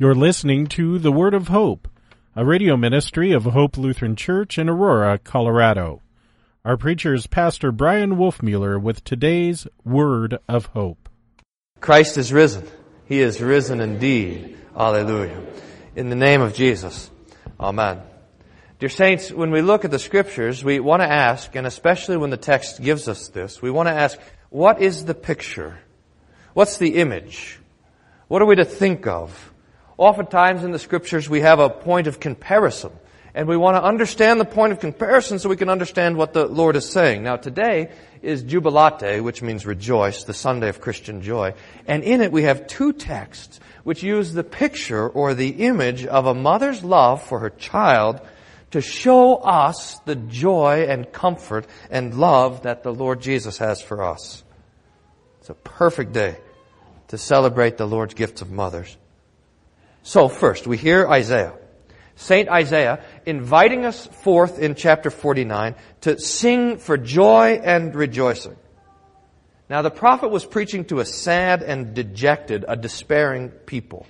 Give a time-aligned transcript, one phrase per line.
[0.00, 1.88] You're listening to The Word of Hope,
[2.36, 6.02] a radio ministry of Hope Lutheran Church in Aurora, Colorado.
[6.64, 11.08] Our preacher is Pastor Bryan Wolfmueller with today's Word of Hope.
[11.80, 12.64] Christ is risen.
[13.06, 14.56] He is risen indeed.
[14.76, 15.44] Alleluia.
[15.96, 17.10] In the name of Jesus.
[17.58, 18.00] Amen.
[18.78, 22.30] Dear saints, when we look at the scriptures, we want to ask, and especially when
[22.30, 24.16] the text gives us this, we want to ask,
[24.48, 25.80] what is the picture?
[26.54, 27.58] What's the image?
[28.28, 29.52] What are we to think of?
[29.98, 32.92] Oftentimes in the scriptures we have a point of comparison.
[33.34, 36.46] And we want to understand the point of comparison so we can understand what the
[36.46, 37.24] Lord is saying.
[37.24, 37.90] Now today
[38.22, 41.54] is Jubilate, which means rejoice, the Sunday of Christian joy.
[41.86, 46.26] And in it we have two texts which use the picture or the image of
[46.26, 48.20] a mother's love for her child
[48.70, 54.02] to show us the joy and comfort and love that the Lord Jesus has for
[54.02, 54.44] us.
[55.40, 56.36] It's a perfect day
[57.08, 58.96] to celebrate the Lord's gifts of mothers.
[60.08, 61.52] So first, we hear Isaiah.
[62.16, 68.56] Saint Isaiah inviting us forth in chapter 49 to sing for joy and rejoicing.
[69.68, 74.06] Now the prophet was preaching to a sad and dejected, a despairing people.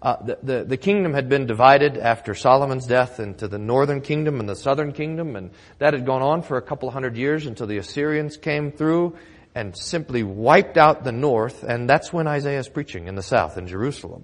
[0.00, 4.38] Uh, the, the, the, kingdom had been divided after Solomon's death into the northern kingdom
[4.38, 7.66] and the southern kingdom, and that had gone on for a couple hundred years until
[7.66, 9.16] the Assyrians came through
[9.52, 13.58] and simply wiped out the north, and that's when Isaiah is preaching in the south,
[13.58, 14.22] in Jerusalem.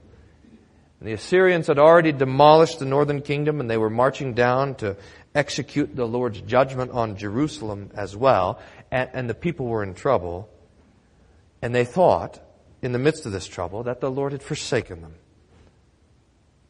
[1.00, 4.96] And the Assyrians had already demolished the northern kingdom, and they were marching down to
[5.34, 8.58] execute the Lord's judgment on Jerusalem as well,
[8.90, 10.48] and, and the people were in trouble,
[11.60, 12.40] and they thought,
[12.80, 15.14] in the midst of this trouble, that the Lord had forsaken them.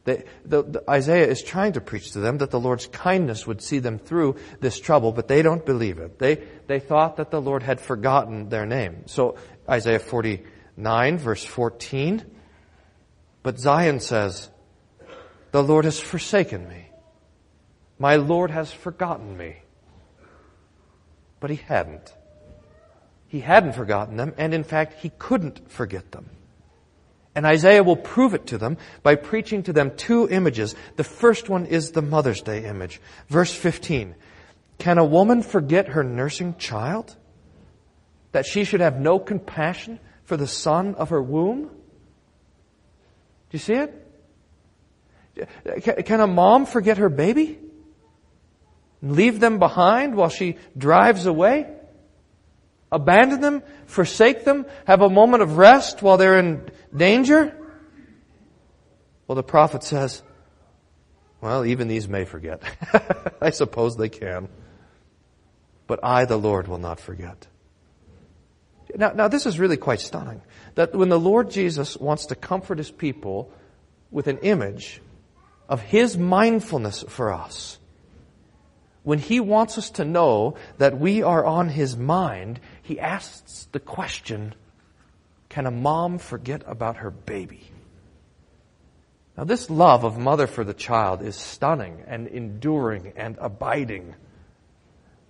[0.03, 3.61] They, the, the, Isaiah is trying to preach to them that the Lord's kindness would
[3.61, 6.17] see them through this trouble, but they don't believe it.
[6.17, 9.03] They, they thought that the Lord had forgotten their name.
[9.07, 9.37] So
[9.69, 12.23] Isaiah 49 verse 14.
[13.47, 14.49] But Zion says,
[15.53, 16.89] the Lord has forsaken me.
[17.97, 19.55] My Lord has forgotten me.
[21.39, 22.13] But he hadn't.
[23.29, 26.29] He hadn't forgotten them, and in fact, he couldn't forget them.
[27.35, 30.75] And Isaiah will prove it to them by preaching to them two images.
[30.97, 32.99] The first one is the Mother's Day image.
[33.29, 34.13] Verse 15.
[34.77, 37.15] Can a woman forget her nursing child?
[38.33, 41.71] That she should have no compassion for the son of her womb?
[43.49, 44.03] Do you see it?
[46.05, 47.59] Can a mom forget her baby?
[49.01, 51.67] And leave them behind while she drives away?
[52.91, 53.63] Abandon them?
[53.85, 54.65] Forsake them?
[54.85, 57.55] Have a moment of rest while they're in danger?
[59.27, 60.23] Well, the prophet says,
[61.41, 62.61] well, even these may forget.
[63.41, 64.47] I suppose they can.
[65.85, 67.47] But I, the Lord, will not forget.
[68.97, 70.41] Now, now, this is really quite stunning.
[70.73, 73.51] That when the Lord Jesus wants to comfort His people
[74.09, 75.01] with an image
[75.69, 77.77] of His mindfulness for us,
[79.03, 83.79] when He wants us to know that we are on His mind, He asks the
[83.79, 84.55] question,
[85.47, 87.69] can a mom forget about her baby?
[89.37, 94.15] Now, this love of mother for the child is stunning and enduring and abiding.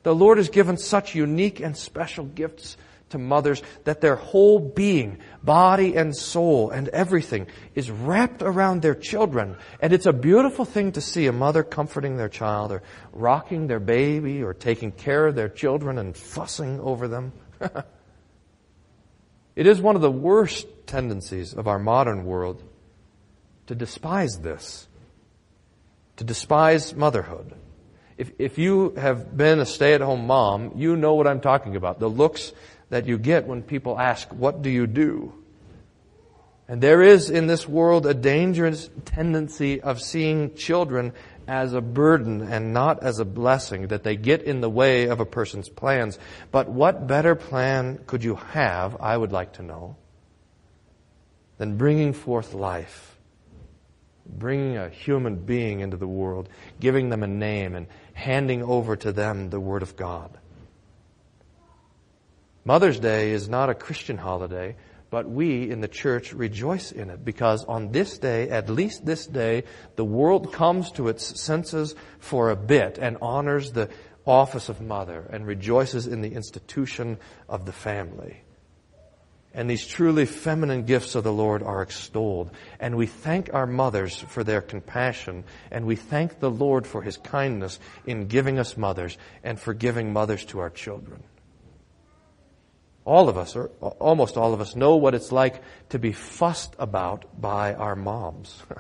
[0.04, 2.78] The Lord has given such unique and special gifts
[3.09, 8.95] to mothers that their whole being, body and soul and everything is wrapped around their
[8.95, 9.56] children.
[9.81, 13.79] And it's a beautiful thing to see a mother comforting their child or rocking their
[13.79, 17.34] baby or taking care of their children and fussing over them.
[19.57, 22.62] It is one of the worst tendencies of our modern world
[23.66, 24.88] to despise this,
[26.18, 27.56] to despise motherhood.
[28.19, 32.00] If, if you have been a stay-at-home mom, you know what I'm talking about.
[32.00, 32.53] The looks
[32.90, 35.34] that you get when people ask, what do you do?
[36.68, 41.14] And there is in this world a dangerous tendency of seeing children
[41.48, 45.22] as a burden and not as a blessing, that they get in the way of
[45.22, 46.20] a person's plans.
[46.52, 49.96] But what better plan could you have, I would like to know,
[51.58, 53.18] than bringing forth life,
[54.25, 56.50] bringing a human being into the world,
[56.81, 60.38] giving them a name, and handing over to them the Word of God?
[62.68, 64.75] Mother's Day is not a Christian holiday,
[65.10, 69.25] but we in the church rejoice in it because on this day, at least this
[69.25, 69.64] day,
[69.96, 73.90] the world comes to its senses for a bit and honors the
[74.25, 78.42] office of mother and rejoices in the institution of the family.
[79.54, 82.52] And these truly feminine gifts of the Lord are extolled.
[82.81, 85.46] And we thank our mothers for their compassion.
[85.72, 90.12] And we thank the Lord for His kindness in giving us mothers and for giving
[90.12, 91.24] mothers to our children.
[93.07, 96.75] All of us, or almost all of us, know what it's like to be fussed
[96.77, 98.62] about by our moms.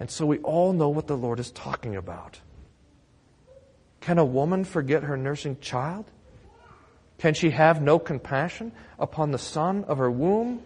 [0.00, 2.40] And so we all know what the Lord is talking about.
[4.00, 6.06] Can a woman forget her nursing child?
[7.18, 10.62] Can she have no compassion upon the son of her womb?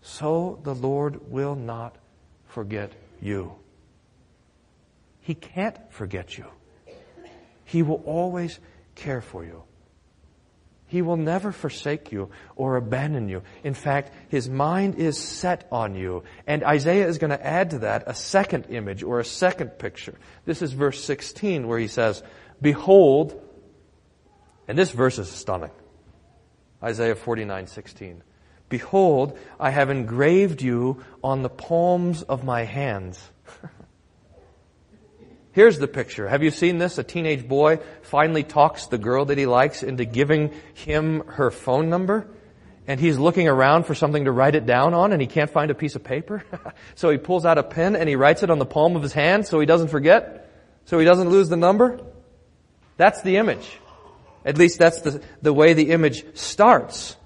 [0.00, 1.94] So the Lord will not
[2.48, 2.90] forget
[3.20, 3.52] you.
[5.20, 6.46] He can't forget you.
[7.64, 8.58] He will always
[8.96, 9.62] care for you.
[10.92, 13.44] He will never forsake you or abandon you.
[13.64, 16.24] In fact, his mind is set on you.
[16.46, 20.18] And Isaiah is going to add to that a second image or a second picture.
[20.44, 22.22] This is verse 16 where he says,
[22.60, 23.40] Behold,
[24.68, 25.70] and this verse is stunning.
[26.82, 28.22] Isaiah 49, 16.
[28.68, 33.18] Behold, I have engraved you on the palms of my hands.
[35.52, 36.28] Here's the picture.
[36.28, 36.96] Have you seen this?
[36.96, 41.90] A teenage boy finally talks the girl that he likes into giving him her phone
[41.90, 42.26] number.
[42.86, 45.70] And he's looking around for something to write it down on and he can't find
[45.70, 46.44] a piece of paper.
[46.94, 49.12] so he pulls out a pen and he writes it on the palm of his
[49.12, 50.50] hand so he doesn't forget.
[50.86, 52.00] So he doesn't lose the number.
[52.96, 53.78] That's the image.
[54.44, 57.16] At least that's the, the way the image starts.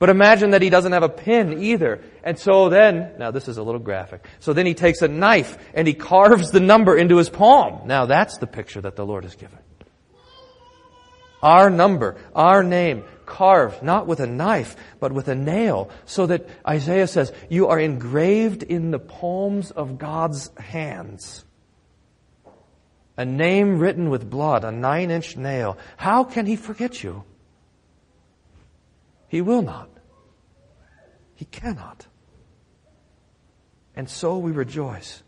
[0.00, 2.00] But imagine that he doesn't have a pin either.
[2.24, 4.26] And so then, now this is a little graphic.
[4.40, 7.86] So then he takes a knife and he carves the number into his palm.
[7.86, 9.58] Now that's the picture that the Lord has given.
[11.42, 16.48] Our number, our name, carved not with a knife, but with a nail, so that
[16.66, 21.44] Isaiah says, you are engraved in the palms of God's hands.
[23.18, 25.76] A name written with blood, a nine inch nail.
[25.98, 27.24] How can he forget you?
[29.30, 29.88] He will not.
[31.36, 32.04] He cannot.
[33.94, 35.22] And so we rejoice.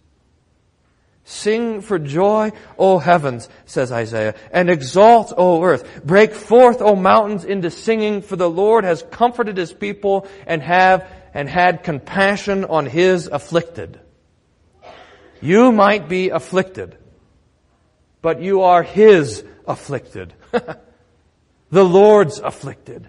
[1.25, 6.04] Sing for joy, O heavens, says Isaiah, and exalt, O earth.
[6.04, 11.08] Break forth, O mountains, into singing, for the Lord has comforted his people and have
[11.32, 14.00] and had compassion on his afflicted.
[15.40, 16.99] You might be afflicted,
[18.20, 20.34] but you are his afflicted.
[21.70, 23.08] the Lord's afflicted.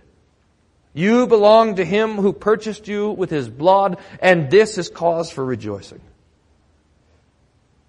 [0.93, 5.43] You belong to him who purchased you with his blood, and this is cause for
[5.43, 6.01] rejoicing.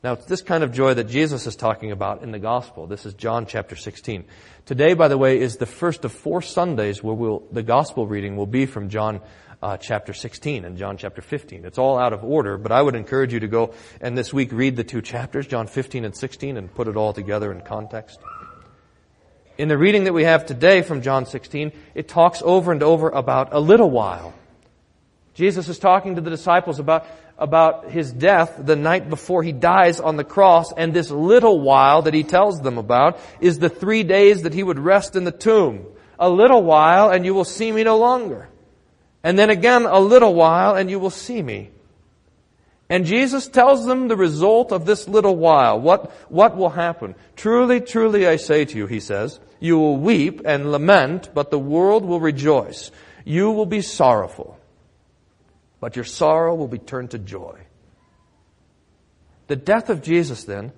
[0.02, 2.86] Now, it's this kind of joy that Jesus is talking about in the gospel.
[2.86, 4.24] This is John chapter 16.
[4.66, 8.36] Today, by the way, is the first of four Sundays where we'll, the gospel reading
[8.36, 9.22] will be from John
[9.62, 11.64] uh, chapter 16 and John chapter 15.
[11.64, 14.52] It's all out of order, but I would encourage you to go and this week
[14.52, 18.18] read the two chapters, John 15 and 16, and put it all together in context.
[19.56, 23.08] In the reading that we have today from John 16, it talks over and over
[23.08, 24.34] about a little while.
[25.34, 27.06] Jesus is talking to the disciples about,
[27.38, 32.02] about his death the night before he dies on the cross, and this little while
[32.02, 35.30] that he tells them about is the three days that he would rest in the
[35.30, 35.86] tomb.
[36.18, 38.48] A little while, and you will see me no longer.
[39.22, 41.70] And then again, a little while, and you will see me.
[42.88, 45.80] And Jesus tells them the result of this little while.
[45.80, 47.14] What, what will happen?
[47.34, 51.58] Truly, truly I say to you, he says, you will weep and lament, but the
[51.58, 52.90] world will rejoice.
[53.24, 54.58] You will be sorrowful,
[55.80, 57.58] but your sorrow will be turned to joy.
[59.46, 60.72] The death of Jesus then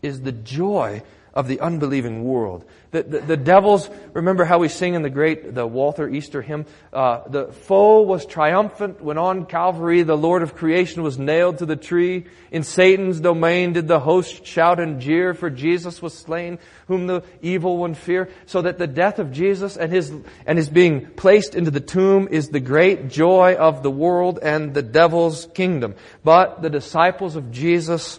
[0.00, 1.02] is the joy
[1.38, 2.64] of the unbelieving world.
[2.90, 6.66] The, the, the, devils, remember how we sing in the great, the Walther Easter hymn,
[6.92, 11.66] uh, the foe was triumphant when on Calvary the Lord of creation was nailed to
[11.66, 12.24] the tree.
[12.50, 17.22] In Satan's domain did the host shout and jeer, for Jesus was slain, whom the
[17.40, 18.30] evil one fear.
[18.46, 20.12] So that the death of Jesus and his,
[20.44, 24.74] and his being placed into the tomb is the great joy of the world and
[24.74, 25.94] the devil's kingdom.
[26.24, 28.18] But the disciples of Jesus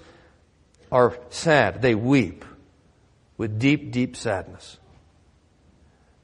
[0.89, 1.81] are sad.
[1.81, 2.45] They weep
[3.39, 4.77] with deep, deep sadness.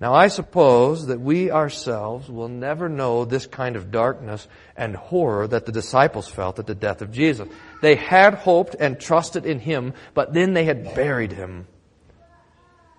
[0.02, 4.46] Now I suppose that we ourselves will never know this kind of darkness
[4.76, 7.48] and horror that the disciples felt at the death of Jesus.
[7.82, 11.68] They had hoped and trusted in Him, but then they had buried Him.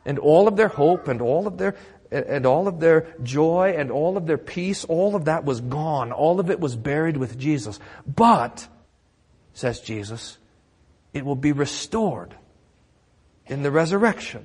[0.07, 1.77] And all of their hope and all of their
[2.11, 6.13] and all of their joy and all of their peace, all of that was gone.
[6.13, 7.79] All of it was buried with Jesus.
[8.07, 8.67] But,
[9.53, 10.39] says Jesus,
[11.13, 12.35] it will be restored
[13.47, 14.45] in the resurrection.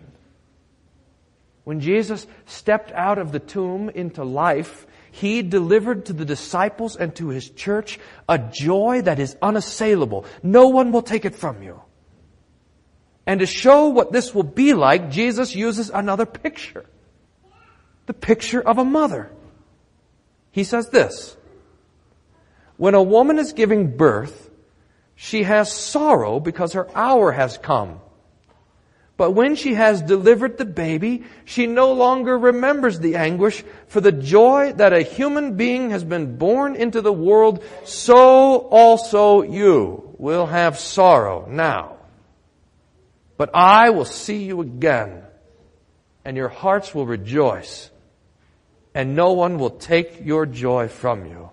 [1.63, 7.15] When Jesus stepped out of the tomb into life, he delivered to the disciples and
[7.15, 10.25] to his church a joy that is unassailable.
[10.41, 11.81] No one will take it from you.
[13.27, 16.85] And to show what this will be like, Jesus uses another picture.
[18.07, 19.31] The picture of a mother.
[20.51, 21.37] He says this.
[22.77, 24.49] When a woman is giving birth,
[25.15, 28.01] she has sorrow because her hour has come.
[29.21, 34.11] But when she has delivered the baby, she no longer remembers the anguish for the
[34.11, 40.47] joy that a human being has been born into the world, so also you will
[40.47, 41.97] have sorrow now.
[43.37, 45.21] But I will see you again,
[46.25, 47.91] and your hearts will rejoice,
[48.95, 51.51] and no one will take your joy from you.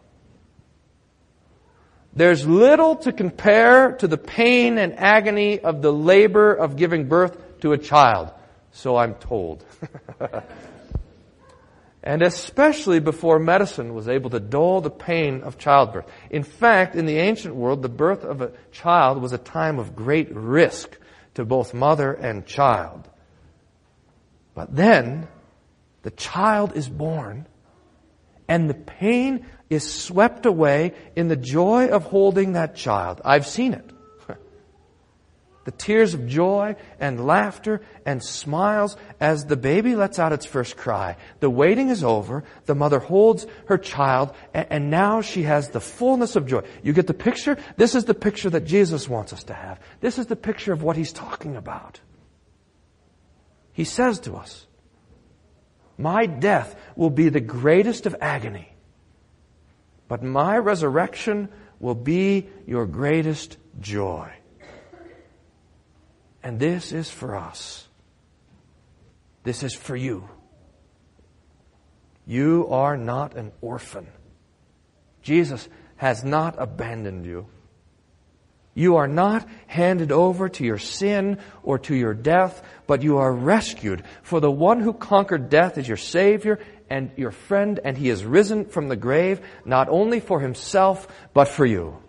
[2.15, 7.45] There's little to compare to the pain and agony of the labor of giving birth
[7.63, 8.33] to a child.
[8.73, 9.65] So I'm told.
[12.03, 16.07] and especially before medicine was able to dull the pain of childbirth.
[16.31, 19.97] In fact, in the ancient world, the birth of a child was a time of
[19.97, 20.97] great risk
[21.35, 23.09] to both mother and child.
[24.55, 25.29] But then,
[26.03, 27.47] the child is born,
[28.49, 33.21] and the pain is swept away in the joy of holding that child.
[33.25, 33.91] I've seen it
[35.69, 40.79] the tears of joy and laughter and smiles as the baby lets out its first
[40.79, 41.15] cry.
[41.41, 42.43] The waiting is over.
[42.65, 46.63] The mother holds her child and, now she has the fullness of joy.
[46.83, 47.59] You get the picture?
[47.77, 49.79] This is the picture that Jesus wants us to have.
[50.01, 52.01] This is the picture of what he's talking about.
[53.75, 54.67] He says to us,
[55.99, 58.73] my death will be the greatest of agony,
[60.09, 64.33] but my resurrection will be your greatest joy.
[66.43, 67.87] And this is for us.
[69.43, 70.29] This is for you.
[72.27, 74.07] You are not an orphan.
[75.23, 77.47] Jesus has not abandoned you.
[78.75, 83.33] You are not handed over to your sin or to your death, but you are
[83.33, 84.05] rescued.
[84.23, 88.25] For the one who conquered death is your Savior and your friend, and He is
[88.25, 92.01] risen from the grave, not only for Himself, but for you.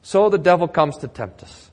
[0.00, 1.70] So the devil comes to tempt us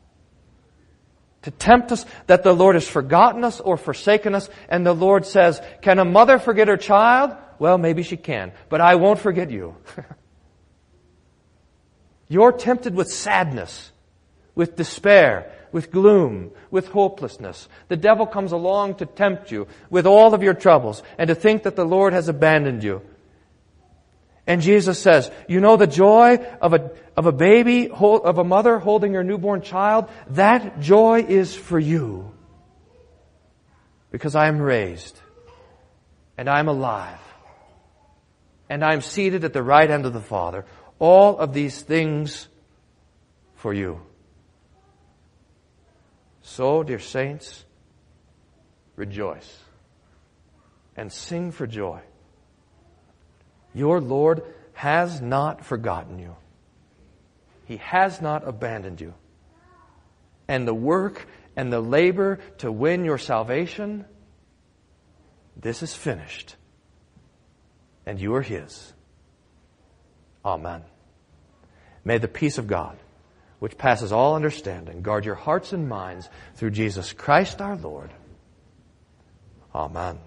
[1.45, 4.49] to tempt us that the Lord has forgotten us or forsaken us.
[4.67, 7.35] And the Lord says, can a mother forget her child?
[7.59, 9.75] Well, maybe she can, but I won't forget you.
[12.27, 13.91] You're tempted with sadness,
[14.55, 17.69] with despair, with gloom, with hopelessness.
[17.89, 21.61] The devil comes along to tempt you with all of your troubles and to think
[21.63, 23.03] that the Lord has abandoned you.
[24.47, 28.77] And Jesus says, you know the joy of a, of a baby, of a mother
[28.77, 30.09] holding her newborn child?
[30.29, 32.31] That joy is for you.
[34.11, 35.19] Because I am raised.
[36.37, 37.19] And I am alive.
[38.69, 40.65] And I am seated at the right hand of the Father.
[40.99, 42.47] All of these things
[43.55, 44.01] for you.
[46.41, 47.65] So, dear saints,
[48.95, 49.59] rejoice
[50.95, 52.01] and sing for joy.
[53.75, 54.41] Your Lord
[54.74, 56.36] has not forgotten you.
[57.65, 59.13] He has not abandoned you.
[60.48, 64.05] And the work and the labor to win your salvation,
[65.58, 66.55] this is finished.
[68.05, 68.94] And you are His.
[70.44, 70.84] Amen.
[72.03, 72.98] May the peace of God,
[73.60, 78.12] which passes all understanding, guard your hearts and minds through Jesus Christ our Lord.
[79.74, 80.20] Amen.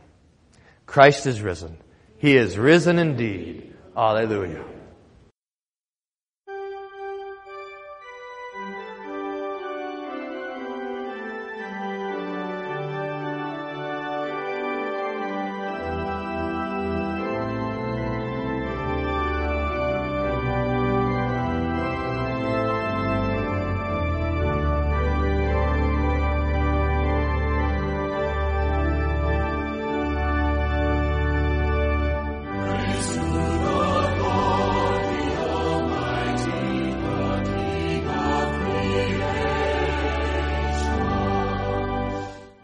[0.86, 1.78] Christ is risen.
[2.18, 3.74] He is risen indeed.
[3.96, 4.64] Alleluia.